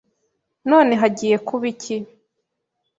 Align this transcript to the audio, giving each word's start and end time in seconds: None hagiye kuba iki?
None 0.69 0.91
hagiye 1.01 1.37
kuba 1.47 1.65
iki? 1.73 1.95